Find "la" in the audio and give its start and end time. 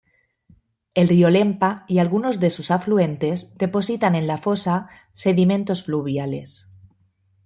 4.25-4.39